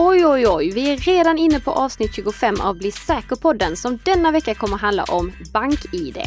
[0.00, 0.70] Oj, oj, oj.
[0.70, 5.04] Vi är redan inne på avsnitt 25 av Bli säker-podden som denna vecka kommer handla
[5.04, 6.18] om BankID.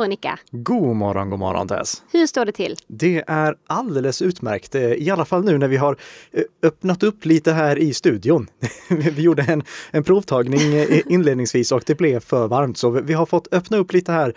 [0.00, 0.38] Morgon, god morgon Nika.
[0.50, 2.02] God morgon, god morgon Tess.
[2.12, 2.76] Hur står det till?
[2.86, 5.96] Det är alldeles utmärkt, eh, i alla fall nu när vi har
[6.32, 8.46] eh, öppnat upp lite här i studion.
[8.88, 13.26] Vi gjorde en, en provtagning eh, inledningsvis och det blev för varmt så vi har
[13.26, 14.34] fått öppna upp lite här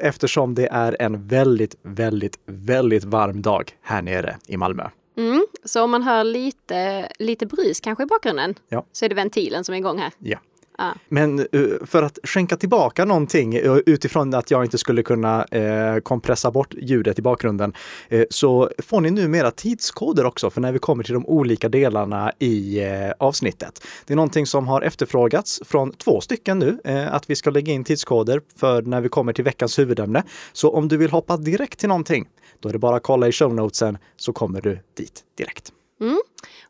[0.00, 4.88] eftersom det är en väldigt, väldigt, väldigt varm dag här nere i Malmö.
[5.16, 8.86] Mm, så om man hör lite, lite brus kanske i bakgrunden Ja.
[8.92, 10.12] så är det ventilen som är igång här.
[10.18, 10.38] Ja.
[10.78, 10.94] Ja.
[11.08, 11.46] Men eh,
[11.84, 16.74] för att skänka tillbaka någonting eh, utifrån att jag inte skulle kunna eh, kompressa bort
[16.74, 17.72] ljudet i bakgrunden
[18.08, 22.32] eh, så får ni numera tidskoder också för när vi kommer till de olika delarna
[22.38, 23.82] i eh, avsnittet.
[24.06, 26.78] Det är någonting som har efterfrågats från två stycken nu,
[27.10, 30.22] att vi ska lägga in tidskoder för när vi kommer till veckans huvudämne.
[30.52, 32.28] Så om du vill hoppa direkt till någonting,
[32.60, 35.72] då är det bara att kolla i show notesen så kommer du dit direkt.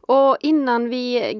[0.00, 1.34] Och innan vi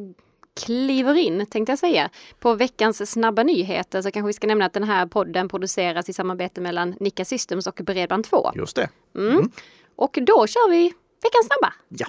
[0.58, 4.72] kliver in, tänkte jag säga, på veckans snabba nyheter så kanske vi ska nämna att
[4.72, 8.52] den här podden produceras i samarbete mellan Nika Systems och Bredband2.
[8.56, 8.88] Just det.
[9.16, 9.50] Mm.
[9.96, 10.82] Och då kör vi
[11.22, 11.74] veckans snabba.
[11.88, 12.06] Ja.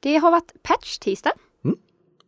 [0.00, 1.32] Det har varit patch-tisdag.
[1.64, 1.76] Mm.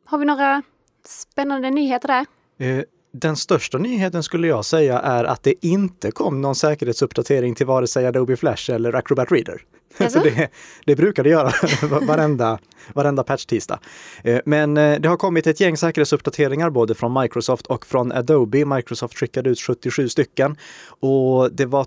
[0.04, 0.62] Har vi några
[1.04, 2.26] spännande nyheter där?
[2.66, 7.66] Eh, Den största nyheten skulle jag säga är att det inte kom någon säkerhetsuppdatering till
[7.66, 9.62] vare sig Adobe Flash eller Acrobat Reader.
[9.98, 10.18] Alltså?
[10.18, 10.34] alltså?
[10.36, 10.48] Det,
[10.84, 11.52] det brukar det göra
[12.06, 12.58] varenda,
[12.92, 13.78] varenda patch-tisdag.
[14.24, 18.64] Eh, men eh, det har kommit ett gäng säkerhetsuppdateringar både från Microsoft och från Adobe.
[18.64, 20.56] Microsoft skickade ut 77 stycken
[21.00, 21.86] och det var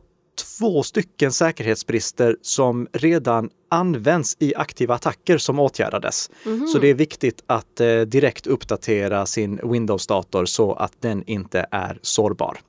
[0.59, 6.29] två stycken säkerhetsbrister som redan används i aktiva attacker som åtgärdades.
[6.73, 11.99] Så det är viktigt att eh, direkt uppdatera sin Windows-dator så att den inte är
[12.01, 12.59] sårbar.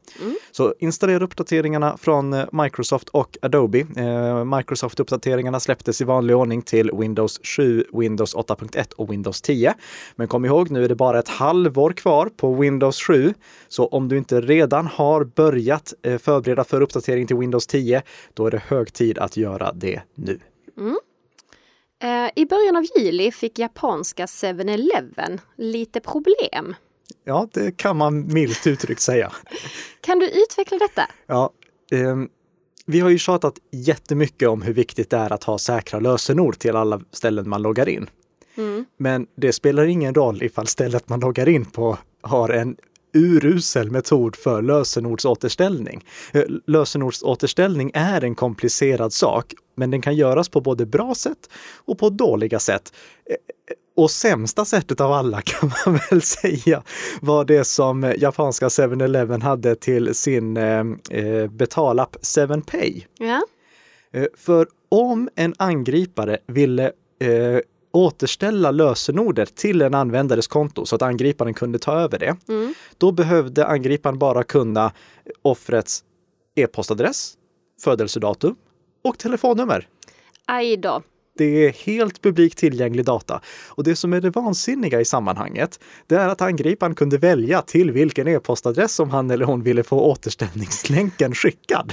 [0.53, 3.79] Så installera uppdateringarna från eh, Microsoft och Adobe.
[3.79, 9.75] Eh, Microsoft-uppdateringarna släpptes i vanlig ordning till Windows 7, Windows 8.1 och Windows 10.
[10.17, 13.35] Men kom ihåg, nu är det bara ett halvår kvar på Windows 7.
[13.69, 18.03] Så om du inte redan har börjat eh, förbereda för uppdatering till Windows 10,
[18.35, 20.39] då är det hög tid att göra det nu.
[22.03, 26.75] Eh, I början av juli fick japanska 7-Eleven lite problem.
[27.25, 29.33] Ja, det kan man milt uttryckt säga.
[30.01, 31.03] Kan du utveckla detta?
[31.27, 31.51] Ja,
[31.93, 32.29] ehm,
[32.87, 36.77] vi har ju tjatat jättemycket om hur viktigt det är att ha säkra lösenord till
[36.77, 38.11] alla ställen man loggar in.
[38.97, 42.77] Men det spelar ingen roll ifall stället man loggar in på har en
[43.13, 46.05] urusel metod för lösenordsåterställning.
[46.33, 51.51] Eh, Lösenordsåterställning är en komplicerad sak, men den kan göras på både bra sätt
[51.85, 52.93] och på dåliga sätt.
[53.31, 53.37] Eh,
[53.97, 56.83] Och sämsta sättet av alla kan man väl säga
[57.21, 63.05] var det som japanska 7-Eleven hade till sin eh, eh, betalapp 7pay.
[63.19, 63.43] Ja.
[64.13, 66.85] Eh, För om en angripare ville
[67.21, 67.61] eh,
[67.93, 72.37] återställa lösenordet till en användares konto så att angriparen kunde ta över det,
[72.99, 74.93] då behövde angriparen bara kunna
[75.43, 76.05] offrets
[76.55, 77.35] e-postadress,
[77.85, 78.57] födelsedatum
[79.05, 79.89] och telefonnummer.
[80.47, 81.03] Aj då.
[81.39, 83.41] Det är helt publikt tillgänglig data.
[83.69, 87.91] Och det som är det vansinniga i sammanhanget, det är att angriparen kunde välja till
[87.91, 91.93] vilken e-postadress som han eller hon ville få återställningslänken skickad.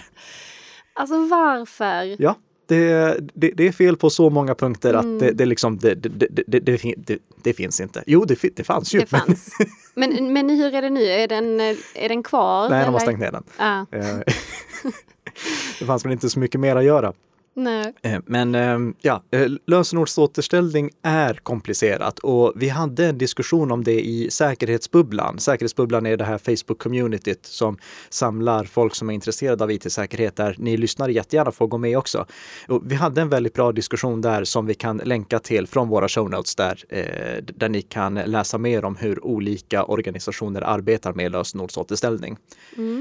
[0.94, 2.16] Alltså varför?
[2.22, 2.36] Ja,
[2.68, 6.10] det, det, det är fel på så många punkter att det, det, liksom, det, det,
[6.10, 8.04] det, det, det, fin- det, det finns inte.
[8.08, 9.06] Jo, det, fanns ju.
[9.06, 9.50] Fanns.
[9.96, 11.04] Men, men hur är det nu?
[11.06, 11.60] Är den,
[11.96, 12.70] är den kvar?
[12.70, 13.00] Men, nej, de har eller?
[13.00, 13.44] stängt ner den.
[13.58, 13.86] Ja.
[13.92, 14.18] Eh,
[15.80, 17.14] det fanns väl inte så mycket mer att göra.
[17.60, 17.94] Nej.
[18.02, 24.08] Eh, Men eh, ja, eh, lösenordsåterställning är komplicerat och vi hade en diskussion om det
[24.08, 25.40] i säkerhetsbubblan.
[25.40, 27.78] Säkerhetsbubblan är det här Facebook-communityt som
[28.10, 32.26] samlar folk som är intresserade av it-säkerhet där ni lyssnare jättegärna får gå med också.
[32.68, 36.08] Och vi hade en väldigt bra diskussion där som vi kan länka till från våra
[36.08, 41.32] show notes där, eh, där ni kan läsa mer om hur olika organisationer arbetar med
[41.32, 42.38] lösenordsåterställning.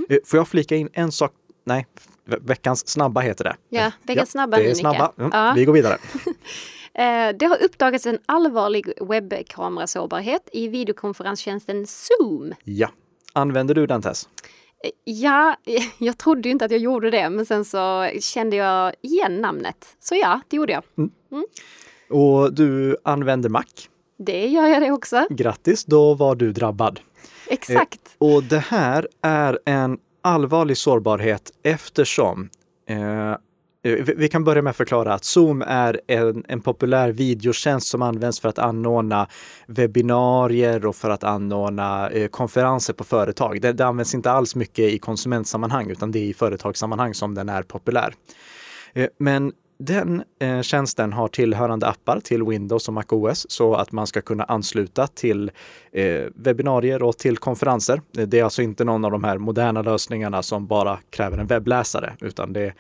[0.09, 1.33] Eh, Får jag flika in en sak?
[1.67, 1.87] Nej,
[2.25, 3.57] ve- veckans snabba heter det.
[3.69, 5.13] Ja, veckans snabba Det är snabba.
[5.19, 5.53] Mm, Ja.
[5.57, 5.99] Vi går vidare.
[6.99, 12.53] Eh, Det har uppdagats en allvarlig webbkamerasårbarhet i videokonferenstjänsten Zoom.
[12.65, 12.89] Ja.
[13.33, 14.29] Använder du den Tess?
[14.85, 15.57] Eh, Ja,
[15.99, 19.97] jag trodde inte att jag gjorde det, men sen så kände jag igen namnet.
[20.01, 20.83] Så ja, det gjorde jag.
[22.11, 23.63] Och du använder Mac?
[24.19, 25.27] Det gör jag det också.
[25.31, 27.01] Grattis, då var du drabbad.
[27.49, 28.01] Exakt.
[28.19, 32.49] Och det här är en allvarlig sårbarhet eftersom
[32.89, 33.37] Eh, eh
[34.17, 38.41] vi kan börja med att förklara att Zoom är en, en, populär videotjänst som används
[38.41, 39.29] för att anordna
[39.67, 43.61] webbinarier och för att anordna eh, konferenser på företag.
[43.61, 47.49] Det, det, används inte alls mycket i konsumentsammanhang utan det är i företagssammanhang som den
[47.49, 48.15] är populär.
[48.95, 54.07] Eh, men den eh, tjänsten har tillhörande appar till Windows och MacOS så att man
[54.07, 55.51] ska kunna ansluta till
[55.93, 58.03] eh, webbinarier och till konferenser.
[58.13, 62.17] Det är alltså inte någon av de här moderna lösningarna som bara kräver en webbläsare,
[62.21, 62.73] utan det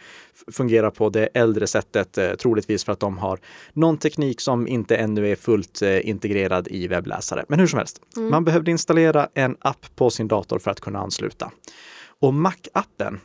[0.52, 3.38] fungerar på det äldre sättet, eh, troligtvis för att de har
[3.72, 7.44] någon teknik som inte ännu är fullt eh, integrerad i webbläsare.
[7.48, 8.30] Men hur som helst, mm.
[8.30, 11.50] man behövde installera en app på sin dator för att kunna ansluta.
[12.20, 13.18] Och Mac-appen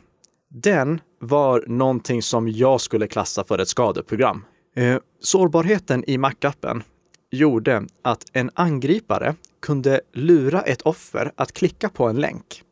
[0.54, 4.44] den var någonting som jag skulle klassa för ett skadeprogram.
[4.76, 6.82] Eh, sårbarheten i Mac-appen
[7.30, 12.62] gjorde att en angripare kunde lura ett offer att klicka på en länk.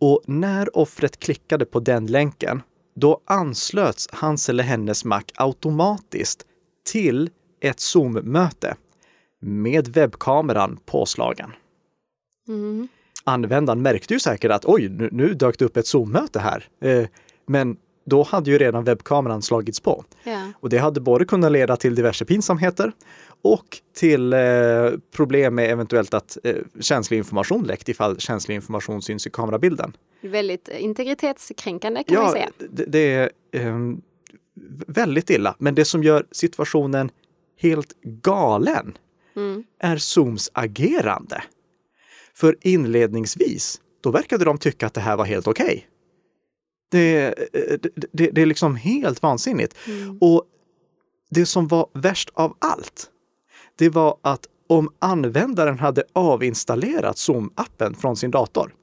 [0.00, 2.62] Och när offret klickade på den länken,
[2.94, 6.46] då anslöts hans eller hennes Mac automatiskt
[6.92, 7.30] till
[7.60, 8.76] ett Zoom-möte
[9.40, 11.52] med webbkameran påslagen.
[12.48, 12.88] Mm
[13.26, 16.64] användaren märkte ju säkert att oj, nu, nu dök det upp ett Zoom-möte här.
[16.80, 17.06] Eh,
[17.46, 20.04] men då hade ju redan webbkameran slagits på.
[20.24, 20.52] Ja.
[20.60, 22.92] Och det hade både kunnat leda till diverse pinsamheter
[23.42, 24.38] och till eh,
[25.16, 29.96] problem med eventuellt att eh, känslig information läckt ifall känslig information syns i kamerabilden.
[30.20, 32.48] Väldigt integritetskränkande kan ja, man säga.
[32.70, 33.76] Det, det är eh,
[34.86, 35.54] väldigt illa.
[35.58, 37.10] Men det som gör situationen
[37.60, 38.98] helt galen
[39.36, 39.64] mm.
[39.78, 41.42] är Zooms agerande.
[42.36, 45.64] För inledningsvis, då verkade de tycka att det här var helt okej.
[45.64, 45.80] Okay.
[46.90, 47.78] Det, det,
[48.12, 49.76] det, det, är liksom helt vansinnigt.
[49.86, 50.18] Mm.
[50.20, 50.44] Och
[51.30, 53.10] det som var värst av allt,
[53.76, 58.74] det var att om användaren hade avinstallerat Zoom-appen från sin dator,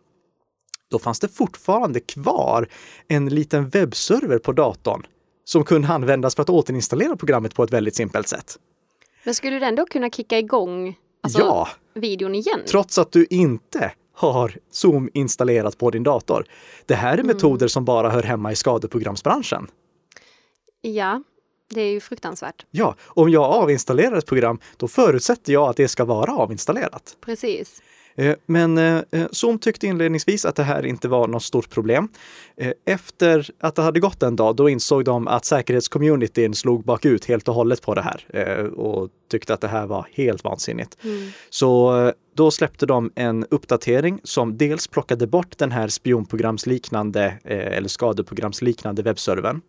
[0.91, 2.67] då fanns det fortfarande kvar
[3.07, 5.05] en liten webbserver på datorn
[5.45, 8.57] som kunde användas för att återinstallera programmet på ett väldigt simpelt sätt.
[9.23, 11.67] Men skulle den då kunna kicka igång alltså, ja.
[11.93, 12.59] videon igen?
[12.67, 16.45] Trots att du inte har Zoom installerat på din dator.
[16.85, 17.27] Det här är mm.
[17.27, 19.67] metoder som bara hör hemma i skadeprogramsbranschen.
[20.81, 21.23] Ja,
[21.69, 22.65] det är ju fruktansvärt.
[22.71, 27.17] Ja, om jag avinstallerar ett program, då förutsätter jag att det ska vara avinstallerat.
[27.21, 27.81] Precis.
[28.15, 32.07] Eh, men eh, eh, Zoom tyckte inledningsvis att det här inte var något stort problem.
[32.85, 37.47] Efter att det hade gått en dag, då insåg de att säkerhetscommunityn slog bakut helt
[37.47, 38.25] och hållet på det här
[38.79, 40.97] och tyckte att det här var helt vansinnigt.
[41.03, 41.31] Mm.
[41.49, 49.03] Så då släppte de en uppdatering som dels plockade bort den här spionprogramsliknande eller skadeprogramsliknande
[49.03, 49.61] webbservern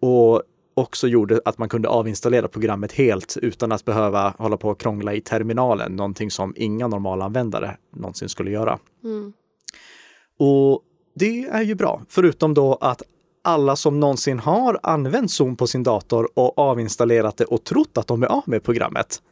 [0.00, 0.42] och
[0.74, 5.14] också gjorde att man kunde avinstallera programmet helt utan att behöva hålla på och krångla
[5.14, 8.78] i terminalen, någonting som inga normalanvändare någonsin skulle göra.
[9.04, 9.32] Mm.
[10.38, 10.82] Och
[11.14, 13.02] det är ju bra, förutom då att
[13.44, 18.06] alla som någonsin har använt Zoom på sin dator och avinstallerat det och trott att
[18.06, 19.22] de är av med programmet,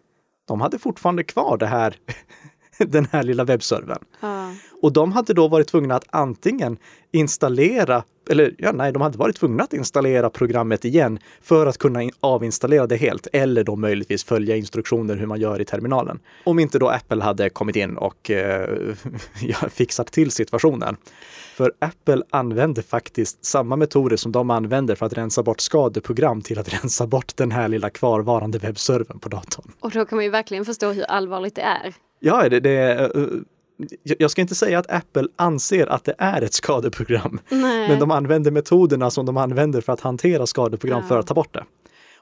[0.49, 1.97] de hade fortfarande kvar det här
[2.79, 4.05] den här lilla webbservern.
[4.21, 4.55] Ja.
[4.83, 6.77] Och de hade då varit tvungna att antingen
[7.13, 12.01] installera, eller ja, nej, de hade varit tvungna att installera programmet igen för att kunna
[12.21, 16.21] avinstallera det helt, eller då möjligtvis följa instruktioner hur man gör i terminalen.
[16.45, 18.69] Om inte då Apple hade kommit in och eh,
[19.71, 20.97] fixat till situationen.
[21.55, 26.59] För Apple använder faktiskt samma metoder som de använder för att rensa bort skadeprogram till
[26.59, 29.73] att rensa bort den här lilla kvarvarande webbservern på datorn.
[29.81, 31.95] Och då kan man ju verkligen förstå hur allvarligt det är.
[32.21, 33.11] Ja, det, det,
[34.03, 37.89] jag ska inte säga att Apple anser att det är ett skadeprogram, Nej.
[37.89, 41.09] men de använder metoderna som de använder för att hantera skadeprogram ja.
[41.09, 41.65] för att ta bort det.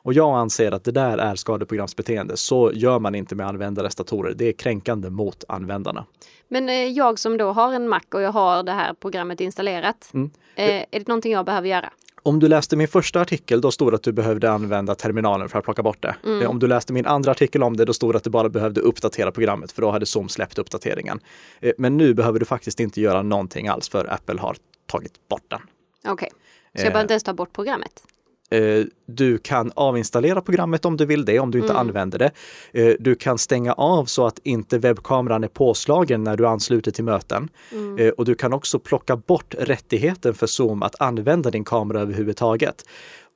[0.02, 2.36] Och jag anser att det där är skadeprogramsbeteende.
[2.36, 4.34] Så gör man inte med användares datorer.
[4.34, 6.04] Det är kränkande mot användarna.
[6.48, 10.10] Men eh, jag som då har en Mac och jag har det här programmet installerat.
[10.14, 10.30] Mm.
[10.54, 11.90] Eh, är det någonting jag behöver göra?
[12.22, 15.58] Om du läste min första artikel, då stod det att du behövde använda terminalen för
[15.58, 16.16] att plocka bort det.
[16.24, 16.42] Mm.
[16.42, 18.48] Eh, om du läste min andra artikel om det, då stod det att du bara
[18.48, 21.20] behövde uppdatera programmet, för då hade Zoom släppt uppdateringen.
[21.60, 25.44] Eh, men nu behöver du faktiskt inte göra någonting alls, för Apple har tagit bort
[25.48, 25.60] den.
[26.04, 26.28] Okej, okay.
[26.74, 28.02] så jag behöver inte ens ta bort programmet?
[28.50, 31.80] Eh, du kan avinstallera programmet om du vill det, om du inte mm.
[31.80, 32.30] använder det.
[32.73, 37.04] Eh, du kan stänga av så att inte webbkameran är påslagen när du ansluter till
[37.04, 37.49] möten.
[37.73, 37.99] Mm.
[37.99, 42.85] Eh, och du kan också plocka bort rättigheten för Zoom att använda din kamera överhuvudtaget.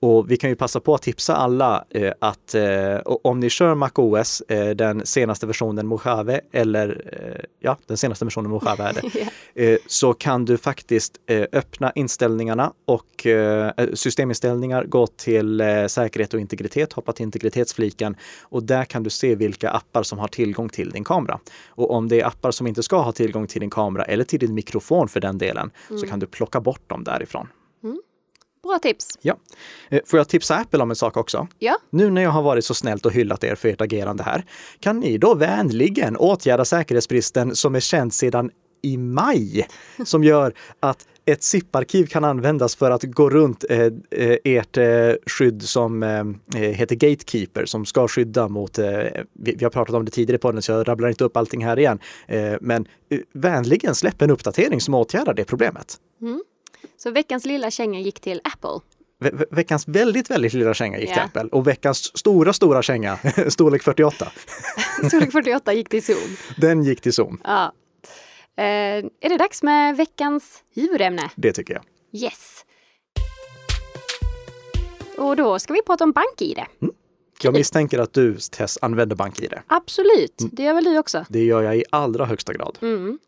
[0.05, 3.75] Och vi kan ju passa på att tipsa alla eh, att eh, om ni kör
[3.75, 9.19] MacOS, eh, den senaste versionen Mojave eller eh, ja, den senaste versionen Mojave är det,
[9.65, 9.79] yeah.
[9.87, 16.93] så kan du faktiskt eh, öppna inställningarna och eh, systeminställningar, gå till säkerhet och integritet,
[16.93, 21.05] hoppa till integritetsfliken och där kan du se vilka appar som har tillgång till din
[21.05, 21.39] kamera.
[21.69, 24.41] Och om det är appar som inte ska ha tillgång till din kamera eller till
[24.41, 26.01] din mikrofon för den delen, mm.
[26.01, 27.49] så kan du plocka bort dem därifrån.
[28.65, 29.19] Bra tips.
[29.23, 29.37] Ja.
[29.89, 31.49] Eh, Får jag tipsa Apple om en sak också?
[31.59, 34.45] Ja, Nu när jag har varit så snällt och hyllat er för ert agerande här,
[34.81, 38.51] kan ni då vänligen åtgärda säkerhetsbristen som är känd sedan
[38.83, 39.69] i maj,
[40.05, 43.81] som gör att ett zip-arkiv kan användas för att gå runt eh,
[44.11, 48.87] eh, ert eh, skydd som eh, heter Gatekeeper, som ska skydda mot, eh,
[49.33, 51.65] vi, vi har pratat om det tidigare på den så jag rabblar inte upp allting
[51.65, 55.97] här igen, eh, men eh, vänligen släpp en uppdatering som åtgärdar det problemet.
[57.05, 58.81] Så veckans lilla känga gick till Apple.
[59.21, 61.25] Ve- ve- veckans väldigt, väldigt lilla känga gick till Ja.
[61.25, 63.17] Apple och veckans stora, stora känga,
[63.49, 64.33] storlek 48,
[65.09, 66.37] Storlek 48 gick till Zoom.
[66.57, 67.41] den gick till Zoom.
[67.45, 67.73] Ja.
[68.57, 68.65] Eh,
[69.21, 71.31] är det dags med veckans huvudämne?
[71.37, 71.83] Det tycker jag.
[72.23, 72.65] Yes!
[75.19, 76.59] Och då ska vi prata om BankID.
[77.43, 79.55] Jag misstänker att du, Tess, använder BankID.
[79.67, 81.25] Absolut, det gör väl du också.
[81.29, 82.79] Det gör jag i allra högsta grad.
[82.83, 83.19] Mm.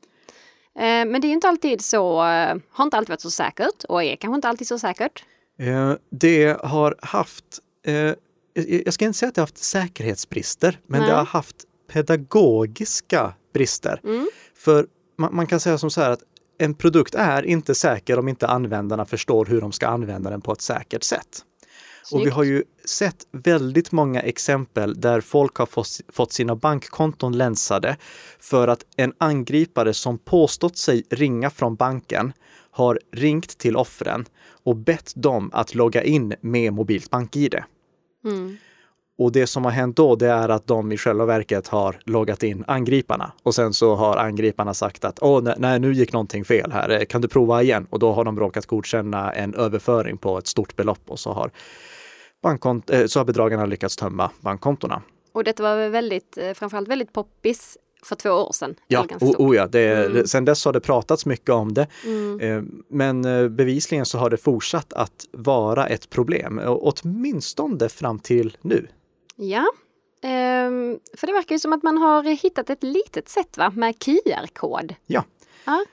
[0.78, 4.02] Eh, men det är inte alltid så, eh, har inte alltid varit så säkert och
[4.02, 5.24] är kanske inte alltid så säkert.
[5.58, 7.44] Eh, Det har haft,
[8.54, 11.10] jag ska inte säga att det har haft säkerhetsbrister, men Nej.
[11.10, 11.56] det har haft
[11.92, 14.00] pedagogiska brister.
[14.04, 14.28] Mm.
[14.56, 14.86] För
[15.18, 16.22] man, man kan säga som så här att
[16.58, 20.52] en produkt är inte säker om inte användarna förstår hur de ska använda den på
[20.52, 21.42] ett säkert sätt.
[22.12, 27.38] Och vi har ju sett väldigt många exempel där folk har fått, fått sina bankkonton
[27.38, 27.96] länsade
[28.38, 32.32] för att en angripare som påstått sig ringa från banken
[32.70, 34.24] har ringt till offren
[34.64, 37.54] och bett dem att logga in med mobilt bank-id.
[38.24, 38.56] Mm.
[39.18, 42.42] Och det som har hänt då, det är att de i själva verket har loggat
[42.42, 43.32] in angriparna.
[43.42, 46.90] Och sen så har angriparna sagt att åh, nej, nej, nu gick någonting fel här,
[46.90, 47.86] Eh, kan du prova igen?
[47.90, 51.50] Och då har de råkat godkänna en överföring på ett stort belopp och så har,
[52.42, 55.02] bankkont- eh, så har bedragarna lyckats tömma bankkontona.
[55.32, 58.74] Och detta var väl väldigt, eh, framförallt väldigt poppis för två år sedan.
[58.88, 59.36] Ja, o, stort.
[59.40, 60.26] o ja det, Mm.
[60.26, 61.86] sen dess har det pratats mycket om det.
[62.04, 62.82] Mm.
[62.90, 63.22] Men
[63.56, 68.86] bevisligen så har det fortsatt att vara ett problem, åtminstone fram till nu.
[69.36, 69.66] Ja,
[70.22, 73.72] ehm, för det verkar ju som att man har hittat ett litet sätt va?
[73.76, 74.94] med QR-kod.
[75.06, 75.24] Ja.
[75.64, 75.84] Ja.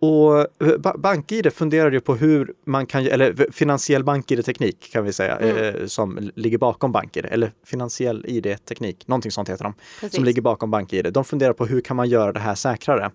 [0.00, 5.12] Och eh, ba- BankID funderar ju på hur man kan, eller finansiell BankID-teknik kan vi
[5.12, 5.56] säga, Mm.
[5.82, 10.14] eh, som ligger bakom BankID, eller finansiell ID-teknik, någonting sånt heter de, Precis.
[10.16, 11.12] som ligger bakom BankID.
[11.12, 13.10] De funderar på hur kan man göra det här säkrare?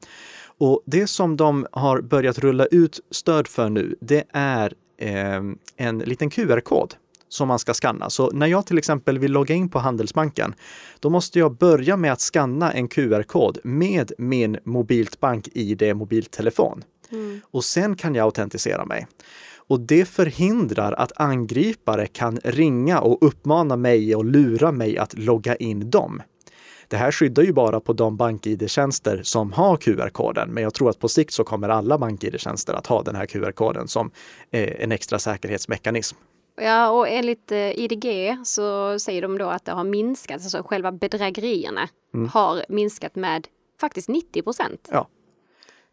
[0.58, 5.42] Och det som de har börjat rulla ut stöd för nu, det är eh,
[5.78, 6.96] en liten QR-kod
[7.30, 8.10] som man ska skanna.
[8.10, 10.54] Så när jag till exempel vill logga in på Handelsbanken,
[11.00, 16.84] då måste jag börja med att skanna en QR-kod med min mobilt bank-id mobiltelefon.
[17.12, 17.42] Mm.
[17.52, 19.08] Och sen kan jag autentisera mig.
[19.70, 25.56] Och det förhindrar att angripare kan ringa och uppmana mig och lura mig att logga
[25.56, 26.22] in dem.
[26.88, 31.00] Det här skyddar ju bara på de bank-id-tjänster som har QR-koden, men jag tror att
[31.00, 34.12] på sikt så kommer alla bank-id-tjänster att ha den här QR-koden som
[34.52, 36.18] eh, en extra säkerhetsmekanism.
[36.62, 40.92] Ja, och enligt eh, IDG så säger de då att det har minskat, alltså själva
[40.92, 42.28] bedrägerierna Mm.
[42.30, 43.48] har minskat med
[43.82, 44.90] faktiskt 90 procent.
[44.92, 45.08] Ja.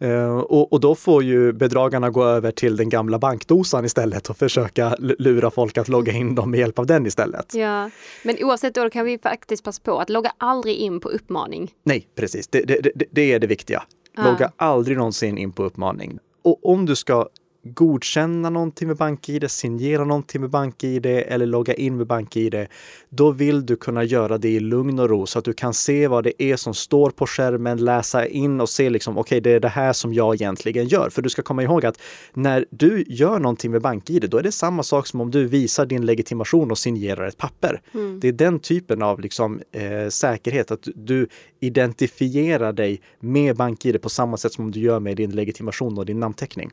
[0.01, 4.37] Eh, och, och då får ju bedragarna gå över till den gamla bankdosan istället och
[4.37, 7.55] försöka lura folk att logga in dem med hjälp av den istället.
[7.55, 7.91] Ja,
[8.25, 11.71] men oavsett då kan vi faktiskt passa på att logga aldrig in på uppmaning.
[11.83, 12.49] Nej, precis.
[12.49, 13.83] Det, det, det, det är det viktiga.
[14.17, 16.19] Logga aldrig någonsin in på uppmaning.
[16.43, 17.29] Och om du ska
[17.75, 22.67] godkänna någonting med BankID, signera någonting med BankID eller logga in med BankID,
[23.09, 26.09] då vill du kunna göra det i lugn och ro så att du kan se
[26.09, 29.61] vad det är som står på skärmen, läsa in och se liksom, okej, det är
[29.61, 31.11] det här som jag egentligen gör.
[31.11, 32.01] För du ska komma ihåg att
[32.35, 35.87] när du gör någonting med BankID, då är det samma sak som om du visar
[35.87, 37.81] din legitimation och signerar ett papper.
[38.21, 41.29] Det är den typen av liksom, eh, säkerhet, att du
[41.61, 46.21] identifierar dig med BankID på samma sätt som du gör med din legitimation och din
[46.21, 46.71] namnteckning.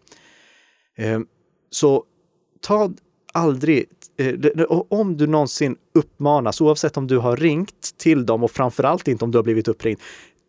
[0.96, 1.20] Eh,
[1.70, 2.04] så
[2.62, 2.92] ta
[3.34, 3.86] aldrig,
[4.18, 9.26] eh, om du någonsin uppmanas, oavsett om du har ringt till dem och framförallt inte
[9.26, 10.00] om du har blivit uppringd,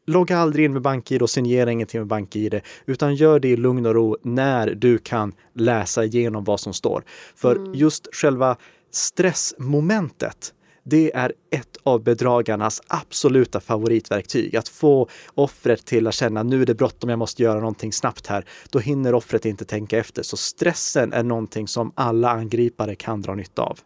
[0.07, 3.87] logga aldrig in med BankID och signera ingenting med BankID, utan gör det i lugn
[3.87, 7.05] och ro när du kan läsa igenom vad som står.
[7.37, 8.57] För just själva
[8.91, 14.57] stressmomentet, det är ett av bedragarnas absoluta favoritverktyg.
[14.57, 18.27] Att få offret till att känna nu är det bråttom, jag måste göra någonting snabbt
[18.27, 18.45] här.
[18.71, 20.23] Då hinner offret inte tänka efter.
[20.23, 23.79] Så stressen är någonting som alla angripare kan dra nytta av.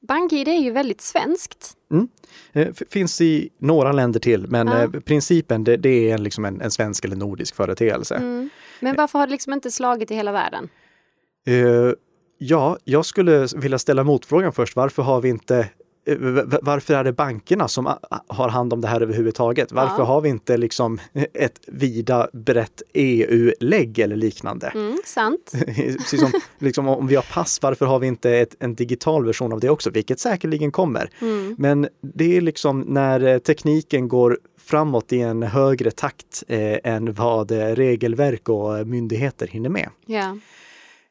[0.00, 1.72] BankID är ju väldigt svenskt.
[2.52, 4.82] Eh, f- Finns i några länder till, men Ja.
[4.82, 8.48] eh, principen det, det är liksom en, en svensk eller nordisk företeelse.
[8.80, 10.68] Men varför har det liksom inte slagit i hela världen?
[11.46, 11.92] Eh,
[12.38, 14.76] ja, jag skulle vilja ställa motfrågan först.
[14.76, 15.68] Varför har vi inte
[16.06, 16.16] eh,
[16.62, 17.94] varför är det bankerna som
[18.26, 19.72] har hand om det här överhuvudtaget?
[19.72, 20.04] Varför ja.
[20.04, 21.00] har vi inte liksom
[21.34, 24.66] ett vida brett EU-lägg eller liknande?
[24.66, 25.52] Mm, sant.
[25.66, 29.52] Precis som liksom, om vi har pass, varför har vi inte ett, en digital version
[29.52, 29.90] av det också?
[29.90, 31.10] Vilket säkerligen kommer.
[31.20, 31.56] Mm.
[31.58, 37.14] Men det är liksom när eh, tekniken går framåt i en högre takt eh, än
[37.14, 39.88] vad regelverk och myndigheter hinner med.
[40.06, 40.36] Yeah.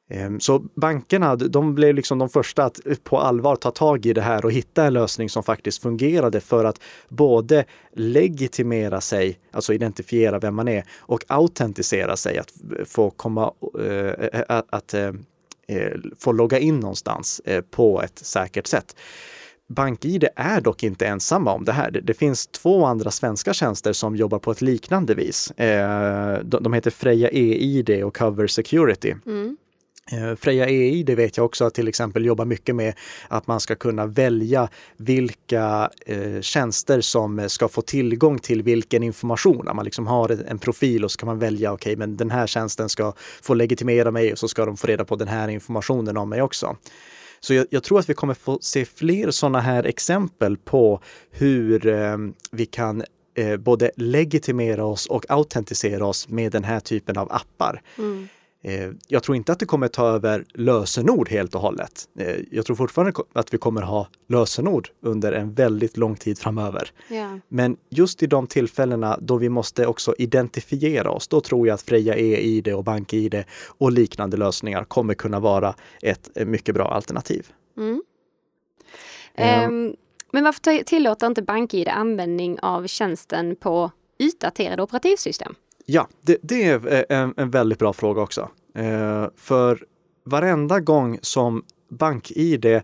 [0.10, 4.14] Ehm, så bankerna, de blev liksom de första att eh, på allvar ta tag i
[4.14, 6.80] det här och hitta en lösning som faktiskt fungerade för att
[7.10, 13.54] både legitimera sig, alltså identifiera vem man är, och autentisera sig, att eh, få komma,
[13.80, 15.12] äh, att, att äh,
[16.20, 17.42] få logga in någonstans
[17.72, 18.96] på ett säkert sätt.
[19.70, 21.92] BankID är dock inte ensamma om det här.
[21.92, 25.52] Det, finns två andra svenska tjänster som jobbar på ett liknande vis.
[26.44, 29.16] de, heter Freja eID och Cover Security.
[29.26, 29.58] Mm.
[30.12, 32.94] Eh, Freja EI, det vet jag också, att till exempel jobbar mycket med
[33.28, 39.70] att man ska kunna välja vilka eh, tjänster som ska få tillgång till vilken information.
[39.76, 42.48] man liksom har en profil och så kan man välja, okej, okay, men den här
[42.48, 46.18] tjänsten ska få legitimera mig och så ska de få reda på den här informationen
[46.18, 46.78] om mig också.
[47.40, 51.88] Så jag, jag tror att vi kommer få se fler sådana här exempel på hur
[51.88, 52.18] eh,
[52.52, 53.04] vi kan
[53.36, 57.82] eh, både legitimera oss och autentisera oss med den här typen av appar.
[57.98, 58.28] Mm.
[58.66, 62.08] Eh, jag tror inte att det kommer ta över lösenord helt och hållet.
[62.20, 66.92] Eh, jag tror fortfarande att vi kommer ha lösenord under en väldigt lång tid framöver.
[67.08, 67.40] Ja.
[67.48, 71.82] Men just i de tillfällena då vi måste också identifiera oss, då tror jag att
[71.82, 77.48] Freja e-id och BankID och liknande lösningar kommer kunna vara ett mycket bra alternativ.
[77.78, 78.02] Mm.
[79.38, 79.96] Um,
[80.32, 85.56] men varför tillåter inte BankID användning av tjänsten på utdaterade operativsystem?
[85.86, 88.50] Ja, det, det är eh, en, en, väldigt bra fråga också.
[88.76, 89.86] Eh, för
[90.26, 92.82] varenda gång som BankID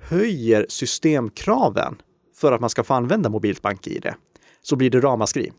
[0.00, 2.02] höjer systemkraven
[2.34, 4.06] för att man ska få använda mobilt BankID
[4.62, 5.52] så blir det ramaskri.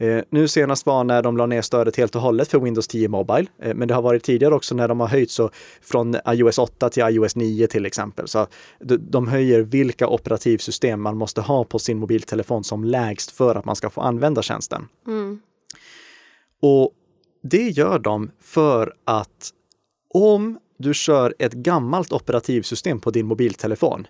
[0.00, 3.08] Eh, nu senast var när de la ner stödet helt och hållet för Windows 10
[3.08, 5.50] Mobile, eh, men det har varit tidigare också när de har höjt så
[5.82, 8.28] från iOS 8 till iOS 9 till exempel.
[8.28, 8.46] Så
[8.80, 13.64] de, de höjer vilka operativsystem man måste ha på sin mobiltelefon som lägst för att
[13.64, 14.88] man ska få använda tjänsten.
[15.06, 15.40] Mm.
[16.62, 16.92] Och
[17.42, 19.52] det gör de för att
[20.14, 24.06] om du kör ett gammalt operativsystem på din mobiltelefon,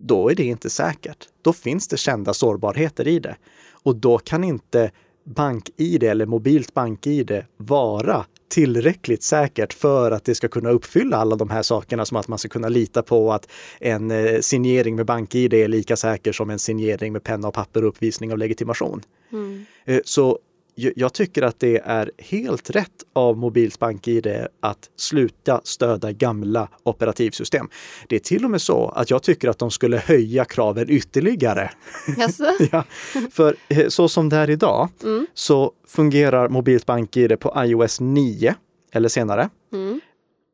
[0.00, 1.28] då är det inte säkert.
[1.42, 3.36] Då finns det kända sårbarheter i det.
[3.72, 4.90] Och då kan inte
[5.24, 11.50] BankID eller mobilt BankID vara tillräckligt säkert för att det ska kunna uppfylla alla de
[11.50, 13.48] här sakerna som att man ska kunna lita på att
[13.80, 17.82] en eh, signering med BankID är lika säker som en signering med penna och papper
[17.82, 19.02] och uppvisning av legitimation.
[19.32, 19.64] Mm.
[19.84, 20.38] Eh, så
[20.74, 24.26] jag tycker att det är helt rätt av Mobilt BankID
[24.60, 27.68] att sluta stödja gamla operativsystem.
[28.08, 31.70] Det är till och med så att jag tycker att de skulle höja kraven ytterligare.
[32.72, 32.84] ja,
[33.30, 35.26] för eh, så som det är idag mm.
[35.34, 38.54] så fungerar Mobilt BankID på iOS 9
[38.92, 39.50] eller senare.
[39.72, 40.00] Mm.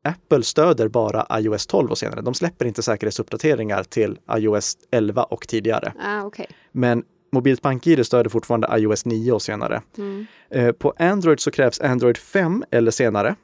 [0.04, 2.20] Apple stöder bara iOS 12 och senare.
[2.20, 5.92] De släpper inte säkerhetsuppdateringar till iOS 11 och tidigare.
[6.00, 6.46] Ah, okay.
[6.72, 9.82] Men Mobilt BankID stöder fortfarande iOS 9 och senare.
[9.98, 10.26] Mm.
[10.50, 13.34] Eh, på Android så krävs Android 5 eller senare.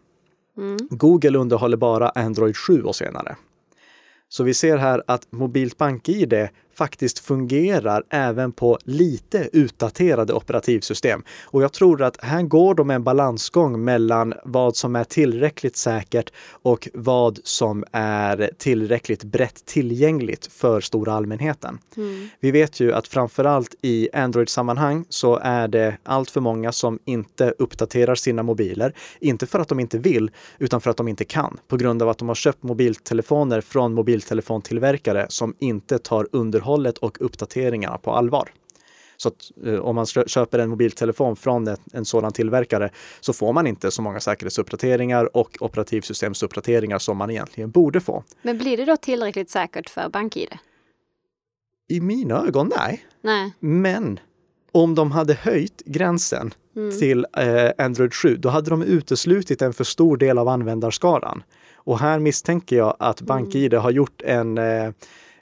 [0.58, 0.76] Mm.
[0.90, 3.36] Google underhåller bara Android 7 och senare.
[4.28, 11.22] Så vi ser här att Mobilt BankID faktiskt fungerar även på lite utdaterade operativsystem.
[11.44, 16.32] Och jag tror att här går de en balansgång mellan vad som är tillräckligt säkert
[16.50, 21.78] och vad som är tillräckligt brett tillgängligt för stora allmänheten.
[21.96, 22.28] Mm.
[22.40, 27.54] Vi vet ju att framförallt i Android-sammanhang så är det allt för många som inte
[27.58, 28.94] uppdaterar sina mobiler.
[29.20, 31.58] Inte för att de inte vill, utan för att de inte kan.
[31.68, 36.98] På grund av att de har köpt mobiltelefoner från mobiltelefontillverkare som inte tar under underhållet
[36.98, 38.52] och uppdateringarna på allvar.
[39.16, 43.52] Så att, eh, om man köper en mobiltelefon från ett, en sådan tillverkare så får
[43.52, 48.24] man inte så många säkerhetsuppdateringar och operativsystemsuppdateringar som man egentligen borde få.
[48.42, 50.58] Men blir det då tillräckligt säkert för BankID?
[51.88, 53.04] I mina ögon, nej.
[53.22, 53.52] nej.
[53.60, 54.20] Men
[54.72, 56.98] om de hade höjt gränsen mm.
[56.98, 61.42] till eh, Android 7, då hade de uteslutit en för stor del av användarskaran.
[61.86, 63.20] Och här misstänker jag att.
[63.20, 63.82] BankID mm.
[63.82, 64.90] har gjort en eh,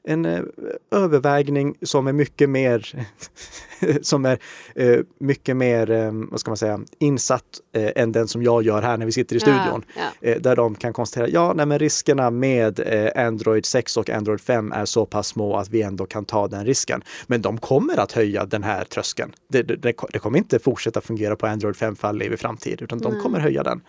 [0.05, 0.43] en eh,
[0.91, 3.07] övervägning som är mycket mer
[4.03, 4.39] som är
[4.75, 8.97] eh, mycket mer, eh, vad ska man säga, insatt än den som jag gör här
[8.97, 9.85] när vi sitter i studion.
[9.97, 10.39] Ja, ja.
[10.39, 12.81] Där de kan konstatera, ja, nej, men riskerna med
[13.17, 16.67] Android 6 och Android 5 är så pass små att vi ändå kan ta den
[16.67, 17.03] risken.
[17.27, 19.33] Men de kommer att höja den här tröskeln.
[19.49, 22.99] Det, det, det kommer inte fortsätta fungera på Android 5 för all evig framtid, utan
[22.99, 23.81] de kommer höja den.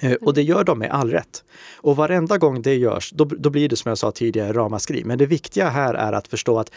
[0.00, 1.44] Eh, Och det gör de med all rätt.
[1.76, 5.04] Och varenda gång det görs, då, då blir det som jag sa tidigare ramaskri.
[5.04, 6.72] Men det viktiga här är att förstå att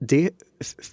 [0.00, 0.30] det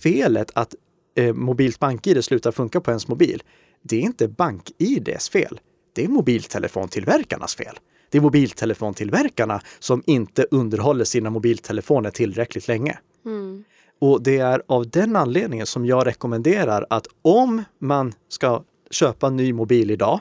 [0.03, 0.75] felet att
[1.15, 3.43] eh, mobilt bank-id slutar funka på ens mobil,
[3.81, 5.59] det är inte bank-ids fel.
[5.93, 7.75] Det är mobiltelefontillverkarnas fel.
[8.09, 12.97] Det är mobiltelefontillverkarna som inte underhåller sina mobiltelefoner tillräckligt länge.
[13.25, 13.63] Mm.
[13.99, 19.53] Och det är av den anledningen som jag rekommenderar att om man ska köpa ny
[19.53, 20.19] mobil idag,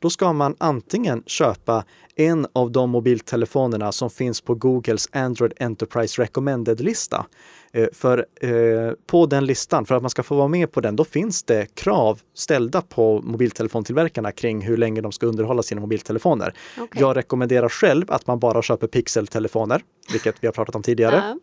[0.00, 1.84] då ska man antingen köpa
[2.16, 7.26] en av de mobiltelefonerna som finns på Googles Android Enterprise Recommended-lista.
[7.72, 10.96] Eh, För eh, på den listan, för att man ska få vara med på den,
[10.96, 16.54] då finns det krav ställda på mobiltelefontillverkarna kring hur länge de ska underhålla sina mobiltelefoner.
[16.78, 17.00] Okej.
[17.00, 19.82] Jag rekommenderar själv att man bara köper pixeltelefoner,
[20.12, 21.38] vilket vi har pratat om tidigare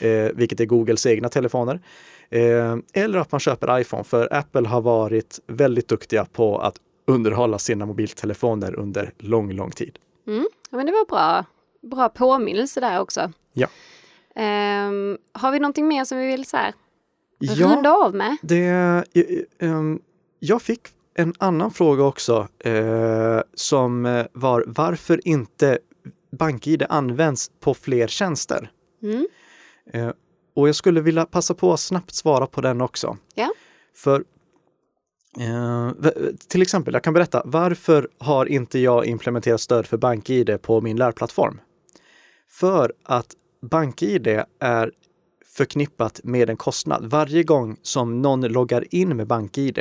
[0.00, 1.80] eh, vilket är Googles egna telefoner.
[2.30, 6.74] Eh, eller att man köper iPhone, för Apple har varit väldigt duktiga på att
[7.08, 9.98] underhålla sina mobiltelefoner under lång, lång tid.
[10.26, 10.48] Mm.
[10.70, 11.44] Ja, men det var bra,
[11.90, 13.32] bra påminnelse där också.
[13.52, 13.68] Ja.
[14.34, 16.74] Ehm, har vi någonting mer som vi vill så här,
[17.38, 18.36] Ja, runda av med?
[18.42, 19.04] det,
[19.58, 20.00] ehm,
[20.38, 20.80] jag fick
[21.14, 25.78] en annan fråga också eh, som eh, var varför inte
[26.32, 28.70] BankID används på fler tjänster?
[29.02, 29.26] Mm.
[29.92, 30.10] Eh,
[30.54, 33.16] och jag skulle vilja passa på att snabbt svara på den också.
[33.34, 33.50] Ja.
[33.94, 34.24] För
[35.40, 35.90] eh,
[36.48, 40.96] till exempel, jag kan berätta, varför har inte jag implementerat stöd för BankID på min
[40.96, 41.60] lärplattform?
[42.50, 43.26] För att
[43.62, 44.26] BankID
[44.60, 44.92] är
[45.46, 47.10] förknippat med en kostnad.
[47.10, 49.78] Varje gång som någon loggar in med BankID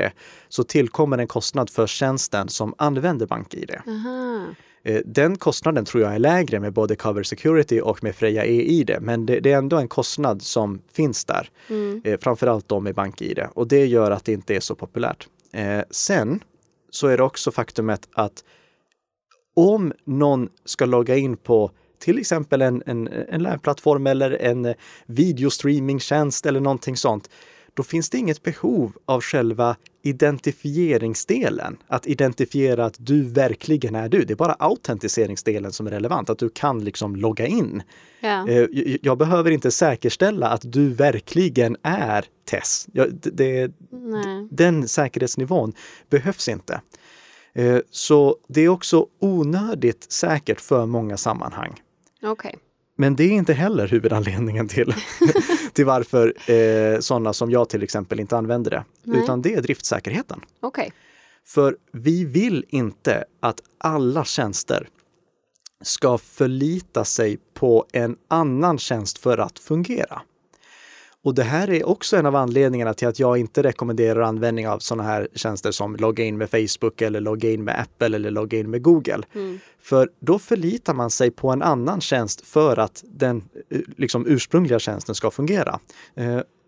[0.49, 3.71] så tillkommer en kostnad för tjänsten som använder BankID.
[3.87, 4.45] Aha.
[4.83, 8.97] Eh, Den kostnaden tror jag är lägre med både Cover Security och med Freja e-id,
[9.01, 11.49] men det, det är ändå en kostnad som finns där.
[11.69, 12.01] Mm.
[12.05, 15.27] Eh, framförallt då med BankID och det gör att det inte är så populärt.
[15.57, 16.43] Eh, sen
[16.89, 18.43] så är det också faktumet att
[19.55, 24.75] om någon ska logga in på till exempel en, en, en lärplattform eller en eh,
[25.05, 27.29] videostreamingtjänst eller någonting sånt,
[27.77, 31.77] då finns det inget behov av själva identifieringsdelen.
[31.87, 34.23] Att identifiera att du verkligen är du.
[34.25, 37.83] Det är bara autentiseringsdelen som är relevant, att du kan liksom logga in.
[38.19, 38.47] Ja.
[38.49, 38.65] Eh,
[39.01, 42.87] Jag behöver inte säkerställa att du verkligen är Tess.
[42.93, 43.71] Jag, det-
[44.51, 45.73] den säkerhetsnivån
[46.09, 46.81] behövs inte.
[47.55, 51.81] Eh, Så det är också onödigt säkert för många sammanhang.
[52.23, 52.55] Okej.
[52.99, 54.93] Men det är inte heller huvudanledningen till,
[55.73, 58.83] till varför eh, sådana som jag till exempel inte använder det.
[59.03, 59.19] Nej.
[59.23, 60.41] Utan det är driftsäkerheten.
[60.59, 60.91] Okej.
[61.45, 64.87] För vi vill inte att alla tjänster
[65.81, 70.21] ska förlita sig på en annan tjänst för att fungera.
[71.27, 74.79] Och det här är också en av anledningarna till att jag inte rekommenderar användning av
[74.79, 78.59] sådana här tjänster som logga in med Facebook eller logga in med Apple eller logga
[78.59, 79.21] in med Google.
[79.35, 79.59] Mm.
[79.79, 84.79] För då förlitar man sig på en annan tjänst för att den eh, liksom, ursprungliga
[84.79, 85.79] tjänsten ska fungera.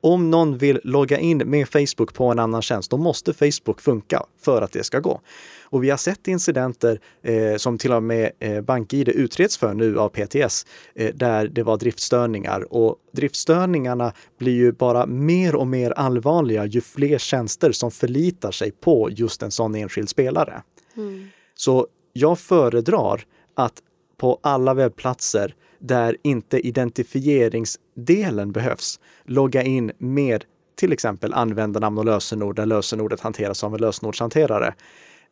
[0.01, 4.23] Om någon vill logga in med Facebook på en annan tjänst, då måste Facebook funka
[4.41, 5.21] för att det ska gå.
[5.63, 9.99] Och vi har sett incidenter eh, som till och med eh, BankID utreds för nu
[9.99, 12.73] av PTS, eh, där det var driftstörningar.
[12.73, 18.71] Och driftstörningarna blir ju bara mer och mer allvarliga ju fler tjänster som förlitar sig
[18.71, 20.61] på just en sån enskild spelare.
[20.97, 21.27] Mm.
[21.55, 23.73] Så jag föredrar att
[24.17, 32.55] på alla webbplatser där inte identifieringsdelen behövs, logga in med till exempel användarnamn och lösenord
[32.55, 34.73] där lösenordet hanteras av en lösenordshanterare.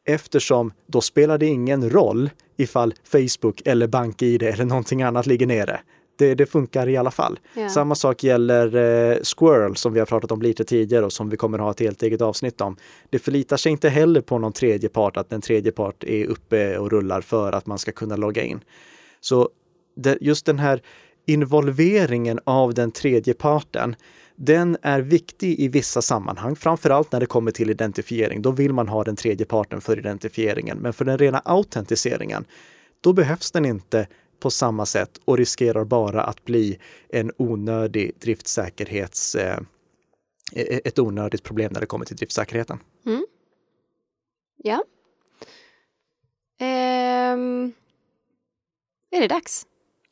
[0.05, 5.79] Eftersom då spelar det ingen roll ifall Facebook eller BankID eller någonting annat ligger nere.
[6.17, 7.39] Det, det funkar i alla fall.
[7.53, 7.69] Ja.
[7.69, 11.37] Samma sak gäller eh, Squirrel som vi har pratat om lite tidigare och som vi
[11.37, 12.77] kommer ha ett helt eget avsnitt om.
[13.09, 16.77] Det förlitar sig inte heller på någon tredje part, att en tredje part är uppe
[16.77, 18.59] och rullar för att man ska kunna logga in.
[19.21, 19.49] Så
[20.21, 20.81] just den här
[21.25, 23.95] involveringen av den tredje parten,
[24.35, 28.41] den är viktig i vissa sammanhang, framförallt när det kommer till identifiering.
[28.41, 30.77] Då vill man ha den tredje parten för identifieringen.
[30.77, 32.45] Men för den rena autentiseringen,
[33.01, 34.07] då behövs den inte
[34.39, 36.79] på samma sätt och riskerar bara att bli
[37.09, 39.35] en onödig driftsäkerhets...
[39.35, 39.59] Eh,
[40.53, 42.79] e-, ett onödigt problem när det kommer till driftsäkerheten.
[43.05, 43.25] Mm.
[44.63, 44.83] Ja.
[46.59, 47.73] Ehm.
[49.11, 49.65] Är det dags?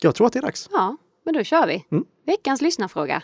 [0.06, 0.70] Jag tror att det är dags.
[0.72, 1.86] Ja, men då kör vi.
[1.92, 2.06] Mm.
[2.26, 3.24] Veckans lyssnarfråga.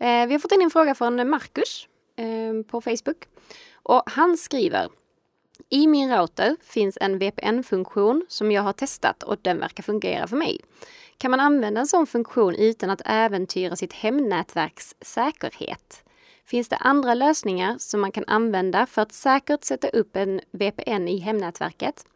[0.00, 3.28] Eh, vi har fått in en fråga från Marcus eh, på Facebook.
[3.82, 4.88] Och han skriver
[5.68, 10.36] I min router finns en VPN-funktion som jag har testat och den verkar fungera för
[10.36, 10.60] mig.
[11.18, 16.04] Kan man använda en sån funktion utan att äventyra sitt hemnätverks säkerhet?
[16.44, 21.08] Finns det andra lösningar som man kan använda för att säkert sätta upp en VPN
[21.08, 22.06] i hemnätverket?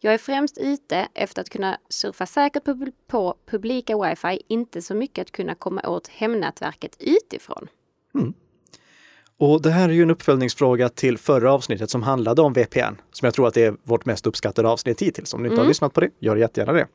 [0.00, 2.62] Jag är främst ute efter att kunna surfa säkert
[3.06, 7.68] på, publika wifi, inte så mycket att kunna komma åt hemnätverket utifrån.
[8.14, 8.34] Mm.
[9.38, 13.26] Och det här är ju en uppföljningsfråga till förra avsnittet som handlade om VPN, som
[13.26, 15.34] jag tror att det är vårt mest uppskattade avsnitt hittills.
[15.34, 15.64] Om ni inte mm.
[15.64, 16.86] har lyssnat på det, gör jättegärna det.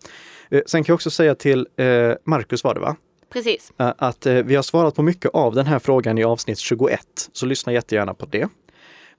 [0.49, 1.85] Eh, sen kan jag också säga till eh,
[2.25, 2.95] Marcus var det va?
[3.33, 3.71] Precis.
[3.77, 7.45] Eh, att vi har svarat på mycket av den här frågan i avsnitt 21, så
[7.45, 8.49] lyssna jättegärna på det.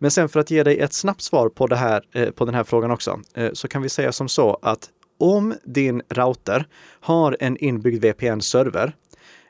[0.02, 2.54] Men sen för att ge dig ett snabbt svar på, det här, eh, på den
[2.54, 6.66] här frågan också, eh, så kan vi säga som så att om din router
[7.00, 8.92] har en inbyggd VPN-server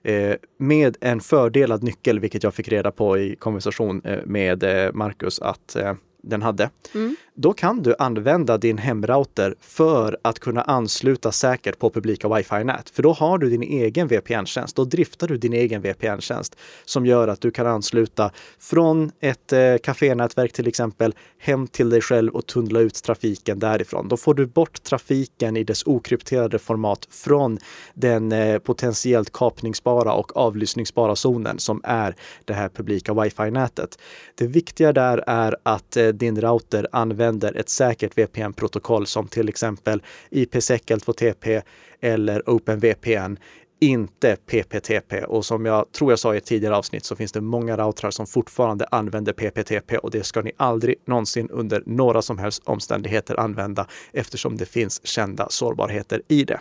[0.02, 5.76] eh, med en fördelad nyckel, vilket jag fick reda på i konversation med Marcus att
[6.22, 6.70] den hade.
[6.94, 7.16] Mm.
[7.34, 12.90] Då kan du använda din hemrouter för att kunna ansluta säkert på publika wifi-nät.
[12.90, 14.76] För då har du din egen VPN-tjänst.
[14.76, 19.76] Då driftar du din egen VPN-tjänst som gör att du kan ansluta från ett eh,
[19.82, 24.08] kafénätverk till exempel hem till dig själv och tunnla ut trafiken därifrån.
[24.08, 27.58] Då får du bort trafiken i dess okrypterade format från
[27.94, 33.98] den eh, potentiellt kapningsbara och avlyssningsbara zonen som är det här publika wifi-nätet.
[34.34, 39.48] Det viktiga där är att eh, din router använder använder ett säkert VPN-protokoll som till
[39.48, 41.62] exempel IPsec L2TP
[42.00, 43.36] eller OpenVPN
[43.80, 45.24] inte PPTP.
[45.24, 48.10] Och som jag tror jag sa i ett tidigare avsnitt så finns det många routrar
[48.10, 53.40] som fortfarande använder PPTP och det ska ni aldrig någonsin under några som helst omständigheter
[53.40, 56.60] använda eftersom det finns kända sårbarheter i det.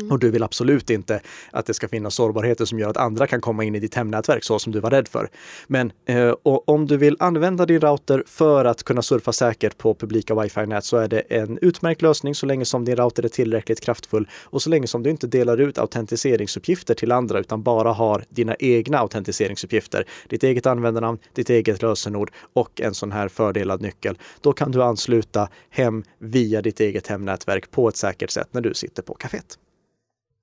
[0.00, 0.12] Mm.
[0.12, 3.40] Och du vill absolut inte att det ska finnas sårbarheter som gör att andra kan
[3.40, 5.28] komma in i ditt hemnätverk så som du var rädd för.
[5.66, 10.34] Men eh, om du vill använda din router för att kunna surfa säkert på publika
[10.34, 14.28] wifi-nät så är det en utmärkt lösning så länge som din router är tillräckligt kraftfull
[14.44, 18.56] och så länge som du inte delar ut autentiseringsuppgifter till andra utan bara har dina
[18.58, 24.18] egna autentiseringsuppgifter, ditt eget användarnamn, ditt eget lösenord och en sån här fördelad nyckel.
[24.40, 28.74] Då kan du ansluta hem via ditt eget hemnätverk på ett säkert sätt när du
[28.74, 29.58] sitter på kaféet.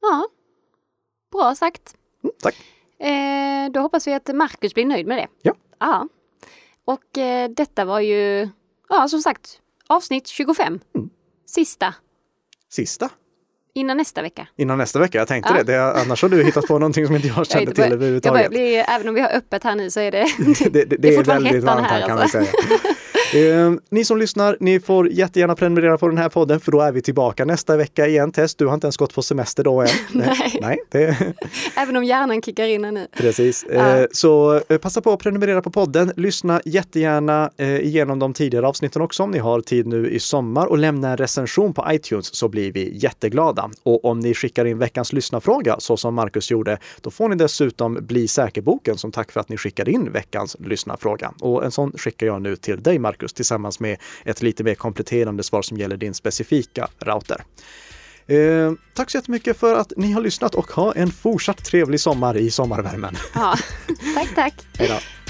[0.02, 0.28] Ja,
[1.32, 1.96] bra sagt.
[2.24, 2.56] Mm, tack.
[3.00, 5.28] Eh, då hoppas vi att Marcus blir nöjd med det.
[5.42, 5.54] Ja.
[5.80, 6.08] ja.
[6.86, 8.50] Och eh, detta var ju,
[8.90, 10.80] ja som sagt, avsnitt 25.
[10.96, 11.10] Mm.
[11.46, 11.94] Sista.
[12.70, 13.10] Sista?
[13.74, 14.48] Innan nästa vecka.
[14.58, 15.64] Innan nästa vecka, jag tänkte ja.
[15.64, 15.74] det.
[15.74, 16.02] det.
[16.02, 18.50] Annars har du hittat på någonting som inte jag kände till överhuvudtaget.
[18.50, 20.28] Bli, även om vi har öppet här nu så är det,
[20.70, 22.40] det, det, det, är, är väldigt varmt här, här kan alltså.
[22.40, 22.80] vi säga.
[23.34, 26.92] Eh, ni som lyssnar, ni får jättegärna prenumerera på den här podden för då är
[26.92, 28.32] vi tillbaka nästa vecka igen.
[28.32, 29.88] Test, du har inte ens gått på semester då än.
[30.12, 30.58] Nej.
[30.62, 31.18] Nej det...
[31.76, 33.08] Även om hjärnan kickar in nu.
[33.18, 33.66] Precis.
[33.74, 33.98] Ja.
[33.98, 36.12] Eh, så eh, passa på att prenumerera på podden.
[36.18, 40.66] Lyssna jättegärna eh, igenom de tidigare avsnitten också om ni har tid nu i sommar
[40.66, 43.70] och lämna en recension på iTunes så blir vi jätteglada.
[43.84, 47.98] Och om ni skickar in veckans lyssnarfråga så som Marcus gjorde, då får ni dessutom
[48.02, 51.34] Bli säker-boken som tack för att ni skickade in veckans lyssnarfråga.
[51.40, 54.76] Och en sån skickar jag nu till dig Marcus Marcus tillsammans med ett lite mer
[54.76, 57.44] kompletterande svar som gäller din specifika router.
[58.28, 62.38] Eh, tack så jättemycket för att ni har lyssnat och ha en fortsatt trevlig sommar
[62.38, 63.18] i sommarvärmen.
[63.34, 63.56] Ja,
[64.16, 64.54] tack tack.
[64.78, 65.21] Hej då.